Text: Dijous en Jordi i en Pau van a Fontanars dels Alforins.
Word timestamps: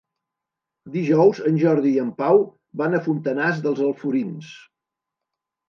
Dijous 0.95 1.41
en 1.49 1.59
Jordi 1.65 1.91
i 1.99 1.99
en 2.05 2.09
Pau 2.23 2.41
van 2.83 2.97
a 2.97 3.03
Fontanars 3.11 3.63
dels 3.69 3.87
Alforins. 3.93 4.59